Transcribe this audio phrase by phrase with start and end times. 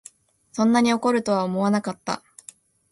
[0.51, 2.23] そんなに怒るとは思わなかった